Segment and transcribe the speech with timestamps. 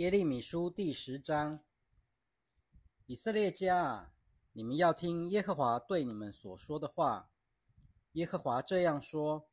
[0.00, 1.60] 耶利米书第十章，
[3.04, 4.14] 以色列家啊，
[4.52, 7.30] 你们要听耶和华对你们所说的话。
[8.12, 9.50] 耶和华这样说：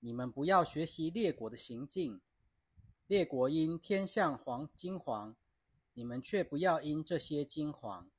[0.00, 2.20] 你们不要学习列国的行径，
[3.06, 5.34] 列国因天象黄金黄，
[5.94, 8.10] 你们却不要因这些金黄，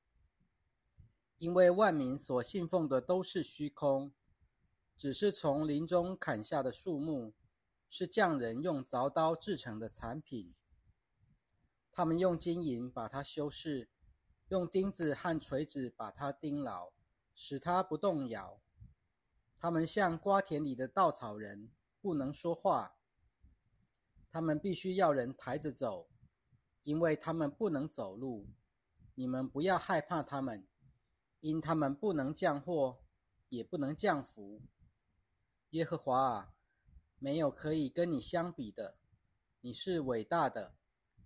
[1.37, 4.11] 因为万民所信奉的都是虚空，
[4.97, 7.35] 只是从林中砍下的树木，
[7.87, 10.55] 是匠人用凿刀制成的产品。
[11.91, 13.89] 他们用金银把它修饰，
[14.47, 16.93] 用钉子和锤子把它钉牢，
[17.35, 18.61] 使它不动摇。
[19.59, 22.95] 他们像瓜田里的稻草人，不能说话。
[24.31, 26.09] 他们必须要人抬着走，
[26.83, 28.47] 因为他们不能走路。
[29.13, 30.65] 你们不要害怕他们，
[31.41, 33.03] 因他们不能降祸，
[33.49, 34.61] 也不能降福。
[35.71, 36.53] 耶和华啊，
[37.19, 38.97] 没有可以跟你相比的。
[39.59, 40.77] 你是伟大的。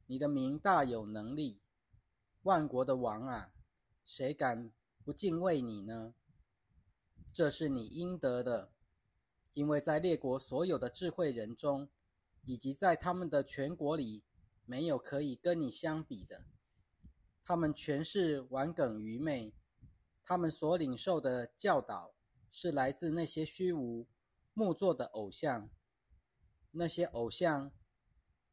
[0.08, 1.60] 你的名大有能力，
[2.44, 3.52] 万国的王啊，
[4.06, 4.72] 谁敢
[5.04, 6.14] 不敬畏你呢？
[7.34, 8.72] 这是你应得的，
[9.54, 11.90] 因为在列国所有的智慧人中，
[12.44, 14.24] 以及在他们的全国里，
[14.66, 16.46] 没有可以跟你相比的。
[17.44, 19.54] 他们全是顽梗愚昧，
[20.24, 22.14] 他们所领受的教导
[22.52, 24.08] 是来自那些虚无
[24.54, 25.70] 木做的偶像，
[26.70, 27.72] 那些偶像。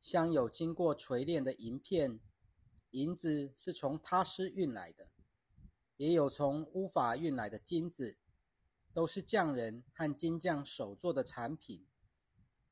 [0.02, 2.18] 镶有经过锤炼的银片，
[2.90, 5.08] 银子是从他施运来的，
[5.96, 8.18] 也有从乌法运来的金子，
[8.92, 11.86] 都是匠人和金匠手做的产品。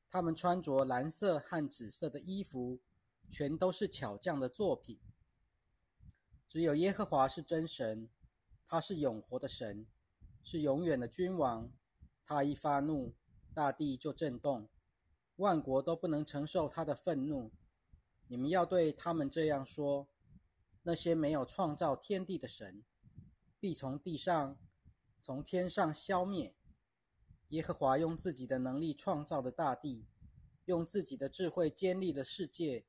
[0.09, 2.81] 他们穿着蓝色和紫色的衣服，
[3.29, 4.99] 全都是巧匠的作品。
[6.49, 8.09] 只有耶和华是真神，
[8.67, 9.87] 他是永活的神，
[10.43, 11.71] 是永远的君王。
[12.25, 13.15] 他一发怒，
[13.53, 14.67] 大地就震动。
[15.41, 17.51] 万国都不能承受他的愤怒，
[18.27, 20.07] 你们要对他们这样说：
[20.83, 22.83] 那些没有创造天地的神，
[23.59, 24.57] 必从地上、
[25.19, 26.55] 从天上消灭。
[27.49, 30.05] 耶和华用自己的能力创造了大地，
[30.65, 32.85] 用自己的智慧建立了世界，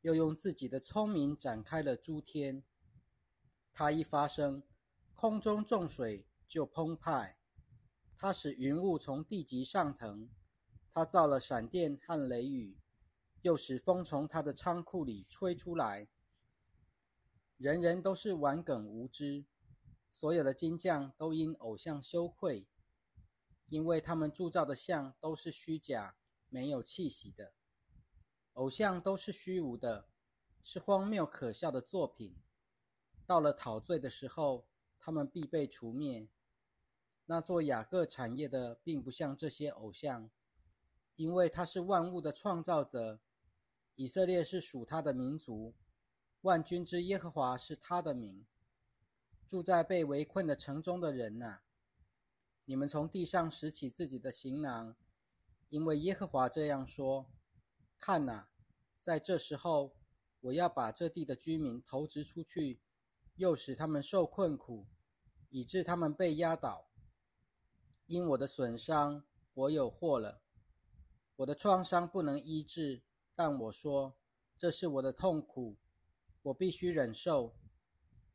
[0.00, 2.64] 又用自己的聪明展开了诸天。
[3.72, 4.64] 他一发声，
[5.14, 7.36] 空中众水就澎湃；
[8.16, 10.28] 他使云雾从地极上腾。
[10.98, 12.76] 他造了闪电和雷雨，
[13.42, 16.08] 又使风从他的仓库里吹出来。
[17.56, 19.44] 人人都是顽梗无知，
[20.10, 22.66] 所有的金匠都因偶像羞愧，
[23.68, 26.16] 因为他们铸造的像都是虚假、
[26.48, 27.52] 没有气息的。
[28.54, 30.08] 偶像都是虚无的，
[30.64, 32.34] 是荒谬可笑的作品。
[33.24, 34.66] 到了陶醉的时候，
[34.98, 36.26] 他们必被除灭。
[37.26, 40.28] 那做雅各产业的，并不像这些偶像。
[41.18, 43.18] 因为他是万物的创造者，
[43.96, 45.74] 以色列是属他的民族，
[46.42, 48.46] 万军之耶和华是他的名。
[49.48, 51.62] 住在被围困的城中的人呐，
[52.66, 54.94] 你们从地上拾起自己的行囊，
[55.70, 57.28] 因为耶和华这样说：
[57.98, 58.46] 看呐，
[59.00, 59.96] 在这时候，
[60.42, 62.80] 我要把这地的居民投掷出去，
[63.34, 64.86] 又使他们受困苦，
[65.50, 66.88] 以致他们被压倒。
[68.06, 70.42] 因我的损伤，我有祸了。
[71.38, 73.02] 我的创伤不能医治，
[73.36, 74.16] 但我说
[74.56, 75.76] 这是我的痛苦，
[76.42, 77.54] 我必须忍受。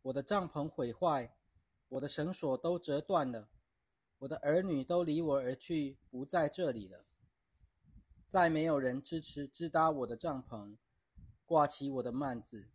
[0.03, 1.36] 我的帐篷毁坏，
[1.90, 3.50] 我的绳索都折断了，
[4.19, 7.06] 我的儿女都离我而去，不在这里了。
[8.25, 10.78] 再没有人支持支搭我的帐篷，
[11.46, 12.69] 挂起我的幔子。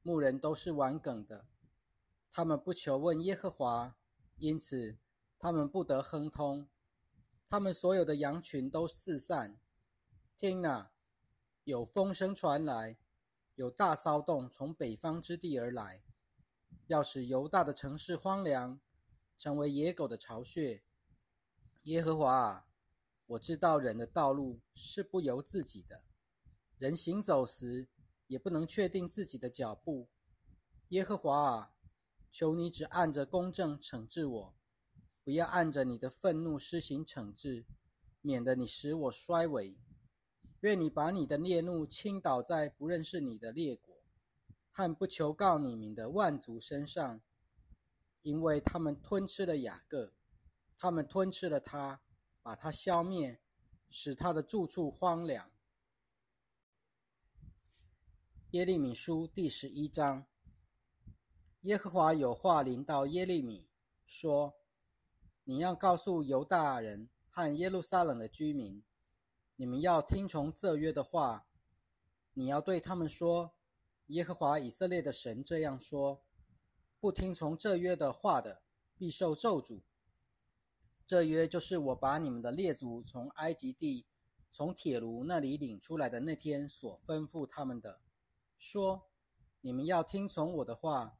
[0.00, 1.48] 牧人都是顽梗的，
[2.30, 3.96] 他们不求问耶和华，
[4.36, 4.98] 因此
[5.40, 6.68] 他们不得亨通。
[7.48, 9.58] 他们所有的羊群都四散。
[10.36, 10.92] 听啊，
[11.64, 12.98] 有风声传来，
[13.54, 16.02] 有大骚动从北方之地而来，
[16.88, 18.80] 要使犹大的城市荒凉，
[19.38, 20.82] 成为野狗的巢穴。
[21.84, 22.66] 耶和华啊，
[23.26, 26.02] 我知道人的道路是不由自己的，
[26.78, 27.88] 人行走时
[28.26, 30.08] 也不能确定自己的脚步。
[30.88, 31.74] 耶和华啊，
[32.30, 34.54] 求你只按着公正惩治我。
[35.26, 37.66] 不要按着你的愤怒施行惩治，
[38.20, 39.76] 免得你使我衰微。
[40.60, 44.04] 愿你把你的烈怒倾倒在不认识你的列国
[44.70, 47.20] 和不求告你名的万族身上，
[48.22, 50.14] 因为他们吞吃了雅各，
[50.78, 52.00] 他们吞吃了他，
[52.40, 53.40] 把他消灭，
[53.90, 55.50] 使他的住处荒凉。
[58.52, 60.24] 耶利米书第十一章，
[61.62, 63.68] 耶和华有话临到耶利米
[64.04, 64.54] 说。
[65.48, 68.82] 你要告诉犹大人和耶路撒冷的居民，
[69.54, 71.46] 你们要听从这约的话。
[72.32, 73.54] 你要对他们说：
[74.08, 76.24] 耶和华以色列的神这样说：
[76.98, 78.62] 不听从这约的话的，
[78.98, 79.82] 必受咒诅。
[81.06, 84.04] 这约就是我把你们的列祖从埃及地、
[84.50, 88.00] 从铁炉那里领出来的那天所吩咐他们的，
[88.58, 89.06] 说：
[89.60, 91.16] 你们要听从我的话，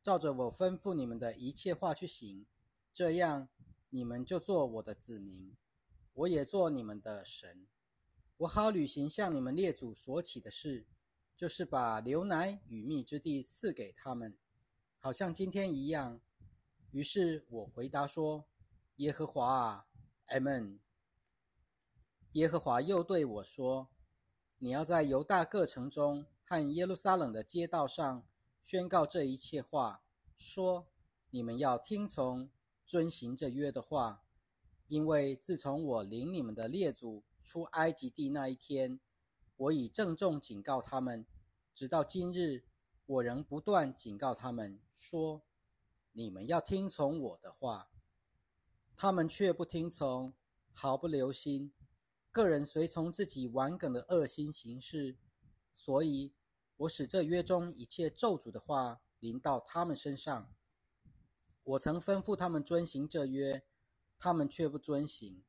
[0.00, 2.46] 照着我吩咐你们的一切话去行，
[2.92, 3.48] 这样
[3.94, 5.56] 你们就做我的子民，
[6.14, 7.68] 我也做你们的神。
[8.38, 10.84] 我好履行向你们列祖所起的事，
[11.36, 14.36] 就是把牛奶与蜜之地赐给他们，
[14.98, 16.20] 好像今天一样。
[16.90, 18.48] 于是我回答说
[18.98, 19.86] ：“耶和华啊，
[20.26, 20.80] 阿门。”
[22.34, 23.90] 耶和华又对我说
[24.58, 28.26] ：“你要在犹大各城中和耶路撒冷的街道上
[28.60, 30.02] 宣告这一切话，
[30.36, 30.88] 说：
[31.30, 32.50] 你们要听从、
[32.86, 34.22] 遵行这约的话，
[34.88, 38.98] 因为自从我领你们的列祖。”出埃及地那一天，
[39.56, 41.26] 我已郑重警告他们，
[41.74, 42.64] 直到今日，
[43.04, 45.42] 我仍不断警告他们说
[46.12, 47.90] ：“你们要听从我的话。”
[48.96, 50.32] 他们却不听从，
[50.72, 51.70] 毫不留心，
[52.32, 55.18] 个人随从自己顽梗的恶心行事，
[55.74, 56.32] 所以，
[56.78, 60.50] 我使这约中一切咒诅的话临到他们身上。
[61.64, 63.64] 我曾吩咐他们遵行这约，
[64.18, 65.42] 他们却不遵行。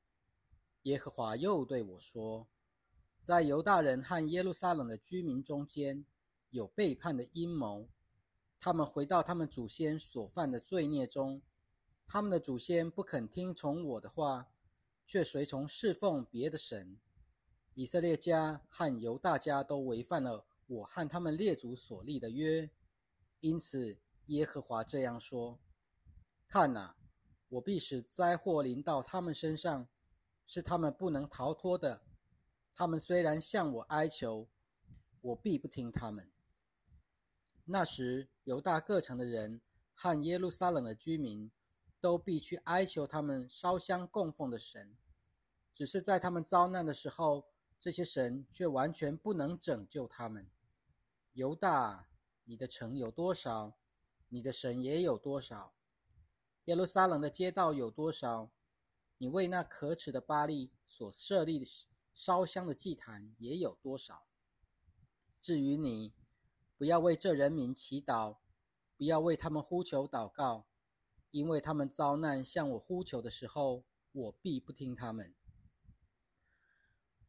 [0.84, 2.48] 耶和华又对我说
[3.22, 6.06] ：“在犹大人和耶路撒冷的居民中间，
[6.52, 7.90] 有背叛的阴谋。
[8.62, 11.42] 他们回到他们祖先所犯的罪孽中。
[12.08, 14.48] 他们的祖先不肯听从我的话，
[15.06, 16.98] 却随从侍奉别的神。
[17.74, 22.70] 以色列家和犹大家都违反了我和他们列祖所立的约。
[23.42, 23.98] 因此，
[24.28, 25.60] 耶和华这样说：
[26.48, 26.96] 看哪，
[27.50, 29.88] 我必使灾祸临到他们身上。”
[30.48, 32.04] 是他们不能逃脱的。
[32.72, 34.48] 他们虽然向我哀求，
[35.22, 36.32] 我必不听他们。
[37.64, 39.60] 那时，犹大各城的人
[39.96, 41.50] 和耶路撒冷的居民
[42.00, 44.96] 都必去哀求他们烧香供奉的神。
[45.74, 47.48] 只是在他们遭难的时候，
[47.80, 50.48] 这些神却完全不能拯救他们。
[51.34, 52.08] 犹大，
[52.44, 53.80] 你的城有多少，
[54.30, 55.74] 你的神也有多少；
[56.66, 58.52] 耶路撒冷的街道有多少。
[59.18, 61.66] 你为那可耻的巴利所设立的
[62.14, 64.26] 烧香的祭坛也有多少？
[65.40, 66.14] 至于你，
[66.78, 68.38] 不要为这人民祈祷，
[68.98, 70.66] 不要为他们呼求祷告，
[71.32, 75.34] 因为他们遭难向我呼求的时候，我必不听他们。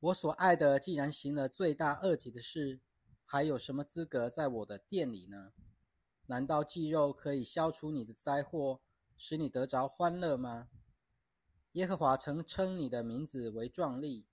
[0.00, 2.80] 我所爱的既然行了罪大恶极的事，
[3.24, 5.52] 还有什么资格在我的店里呢？
[6.26, 8.80] 难道祭肉可以消除你的灾祸，
[9.16, 10.68] 使你得着欢乐吗？
[11.72, 14.26] 耶和华曾称你的名字为壮丽，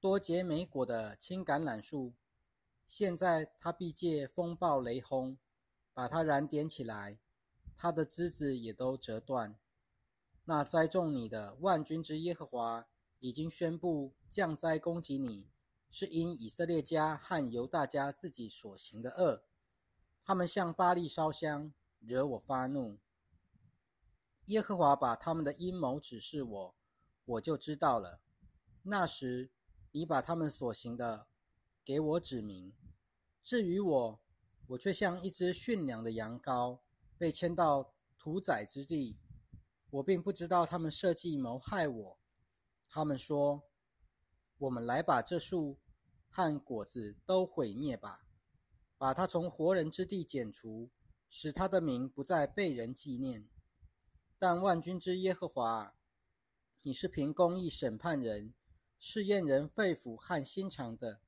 [0.00, 2.14] 多结美果的青橄榄树。
[2.86, 5.38] 现在他必借风暴雷轰，
[5.92, 7.18] 把它燃点起来，
[7.76, 9.58] 它的枝子也都折断。
[10.44, 12.86] 那栽种你的万军之耶和华
[13.18, 15.48] 已经宣布降灾攻击你，
[15.90, 19.42] 是因以色列家和犹大家自己所行的恶。
[20.24, 22.98] 他们向巴利烧香，惹我发怒。
[24.46, 26.74] 耶和华把他们的阴谋指示我，
[27.24, 28.20] 我就知道了。
[28.82, 29.50] 那时，
[29.90, 31.26] 你把他们所行的
[31.84, 32.72] 给我指明。
[33.42, 34.20] 至于我，
[34.68, 36.78] 我却像一只驯良的羊羔，
[37.18, 39.18] 被牵到屠宰之地。
[39.90, 42.18] 我并不知道他们设计谋害我。
[42.88, 43.64] 他们说
[44.58, 45.80] ：“我们来把这树
[46.30, 48.24] 和果子都毁灭吧，
[48.96, 50.90] 把它从活人之地剪除，
[51.28, 53.48] 使他的名不再被人纪念。”
[54.38, 55.94] 但万军之耶和华，
[56.82, 58.52] 你是凭公义审判人、
[58.98, 61.20] 试验人肺腑和心肠的。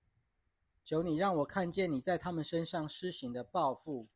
[0.85, 4.09] 求你让我看见你在他们身上施行的报复，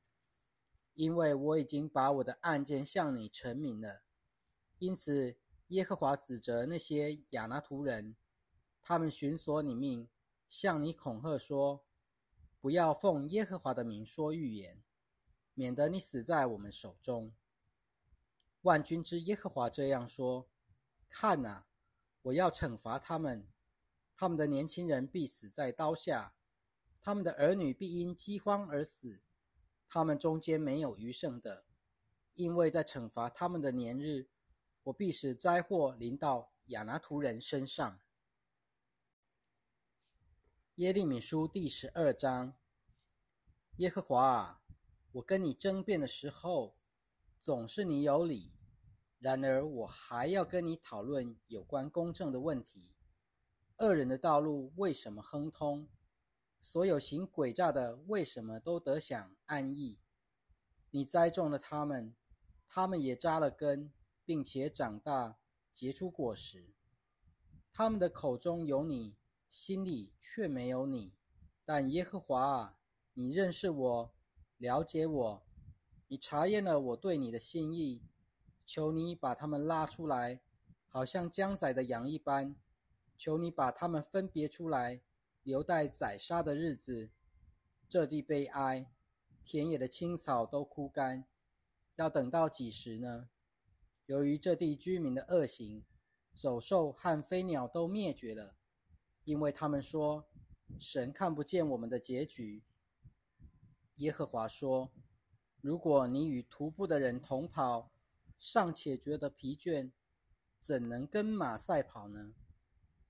[0.93, 4.03] 因为我已经把我的案件向你陈明了。
[4.79, 8.15] 因此，耶和华指责那些亚拿图人，
[8.83, 10.07] 他们寻索你命，
[10.49, 11.83] 向你恐吓说：
[12.61, 14.83] 不要奉耶和华的名说预言，
[15.55, 17.33] 免得你死在我们手中。
[18.63, 20.49] 万军之耶和华这样说
[21.11, 21.67] ：“看哪，
[22.23, 23.49] 我要惩罚他们，
[24.15, 26.37] 他们的年轻人必死在刀下，
[27.01, 29.21] 他们的儿女必因饥荒而死，
[29.89, 31.65] 他们中间没有余剩的，
[32.35, 34.29] 因为在惩罚他们的年日，
[34.85, 37.99] 我必使灾祸临到亚拿图人身上。”
[40.77, 42.55] 耶利米书第十二章：
[43.79, 44.63] 耶和华啊，
[45.15, 46.77] 我跟你争辩的时候。
[47.41, 48.52] 总是你有理，
[49.23, 52.91] 然而我还要跟你讨论有关公正的问题。
[53.79, 55.89] 恶人的道路为什么亨通？
[56.61, 60.01] 所有行诡诈的，为什么都得享安逸？
[60.91, 62.17] 你栽种了他们，
[62.67, 63.93] 他们也扎了根，
[64.25, 65.39] 并且长大，
[65.73, 66.75] 结出果实。
[67.73, 69.15] 他们的口中有你，
[69.49, 71.13] 心里却没有你。
[71.65, 72.79] 但耶和华啊，
[73.15, 74.15] 你认识我，
[74.57, 75.47] 了解我，
[76.09, 78.03] 你查验了我对你的心意。
[78.65, 80.41] 求你把他们拉出来，
[80.89, 82.57] 好像将宰的羊一般。
[83.17, 85.03] 求你把他们分别出来。
[85.45, 87.11] 留待宰杀的日子，
[87.89, 88.87] 这地悲哀，
[89.43, 91.25] 田野的青草都枯干，
[91.97, 93.29] 要等到几时呢？
[94.07, 95.85] 由于这地居民的恶行，
[96.37, 98.55] 走兽和飞鸟都灭绝了，
[99.25, 100.29] 因为他们说
[100.79, 102.63] 神看不见我们的结局。
[103.97, 104.93] 耶和华说
[105.61, 107.92] ：“如果你与徒步的人同跑，
[108.45, 109.93] 尚且觉得疲倦，
[110.61, 112.35] 怎能跟马赛跑呢？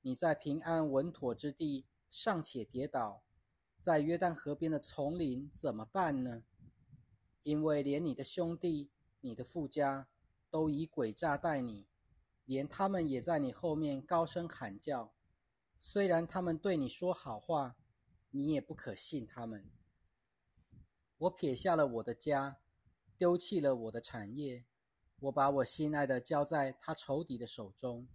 [0.02, 3.24] 你在平安稳妥之地。”尚且跌倒，
[3.80, 6.42] 在约旦河边的丛林怎么办呢？
[7.42, 10.06] 因为连你的兄弟、你的富家
[10.50, 11.86] 都以诡诈待你，
[12.44, 15.14] 连他们也在你后面高声喊叫。
[15.80, 17.78] 虽然他们对你说好话，
[18.32, 19.70] 你也不可信他们。
[21.16, 22.58] 我撇下了我的家，
[23.16, 24.66] 丢弃了我的产业，
[25.22, 28.08] 我把我心爱的交在他仇敌的手中。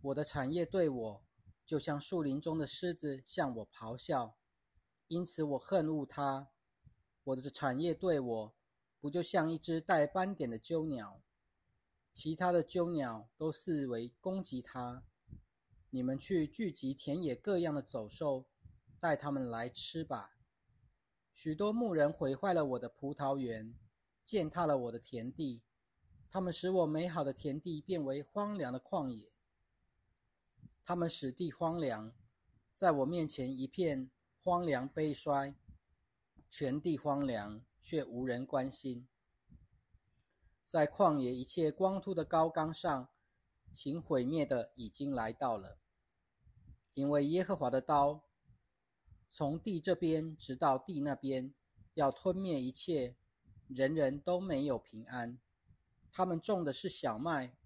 [0.00, 1.22] 我的产业对我。
[1.64, 4.36] 就像树林中的狮子向我咆哮，
[5.06, 6.50] 因此我恨恶他。
[7.22, 8.54] 我的产业对我，
[9.00, 11.22] 不就像一只带斑点的鸠鸟？
[12.12, 15.04] 其他的鸠鸟都视为攻击它。
[15.90, 18.46] 你们去聚集田野各样的走兽，
[19.00, 20.36] 带它们来吃吧。
[21.32, 23.74] 许多牧人毁坏了我的葡萄园，
[24.24, 25.62] 践踏了我的田地，
[26.32, 29.30] 他们使我美好的田地变为荒凉的旷野。
[30.82, 32.10] 他们使地荒凉，
[32.72, 34.10] 在我面前一片
[34.42, 35.54] 荒凉悲衰，
[36.48, 39.06] 全地荒凉，却无人关心。
[40.64, 43.10] 在旷野一切光秃的高岗上，
[43.74, 45.76] 行毁灭的已经来到了，
[46.94, 48.22] 因为耶和华的刀
[49.28, 51.52] 从地这边直到地那边，
[51.92, 53.16] 要吞灭一切，
[53.68, 55.38] 人人都没有平安。
[56.12, 57.56] 他们种的是小麦，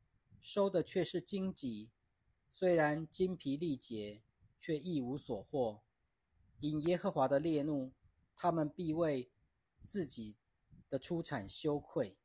[0.40, 1.90] 收的却是荆棘。
[2.52, 4.22] 虽然精疲力竭，
[4.60, 5.82] 却一无所获。
[6.60, 7.92] 因耶和华的烈怒，
[8.36, 9.28] 他们必为
[9.82, 10.36] 自己
[10.88, 12.16] 的出产羞愧。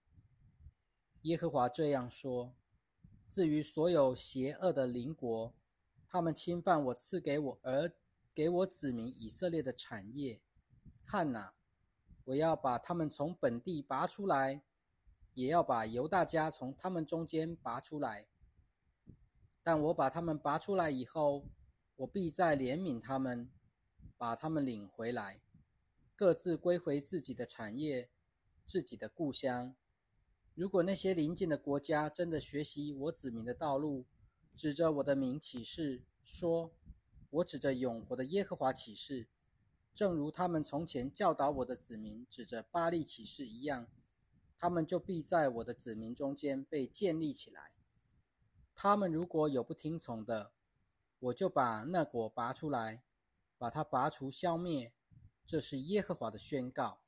[1.23, 2.55] 耶和华这样说：
[3.29, 5.53] 至于所有邪恶的邻国，
[6.07, 7.91] 他们侵犯我赐给我儿
[8.33, 10.39] 给我子民以色列的产业，
[11.05, 11.53] 看哪，
[12.25, 14.61] 我要把他们从本地拔出来，
[15.33, 18.27] 也要把犹大家从他们中间拔出来。
[19.63, 21.45] 但我把他们拔出来以后，
[21.97, 23.49] 我必再怜悯他们，
[24.17, 25.41] 把他们领回来，
[26.15, 28.09] 各自归回自己的产业、
[28.65, 29.75] 自己的故乡。
[30.55, 34.05] 如果那些邻近的国家真的学习我子民的道路，
[34.55, 36.73] 指着我的名起誓说
[37.29, 39.27] ：“我指着永活的耶和华起誓，
[39.93, 43.87] 正如他们从前教导我的子民指着巴利起誓一样，
[44.61, 47.71] 他们就必在我的子民中间被建立起来。”
[48.75, 50.53] 他们如果有不听从的，
[51.17, 53.01] 我就把那果拔出来，
[53.57, 54.93] 把它拔除消灭。
[55.47, 57.00] 这是耶和华的宣告。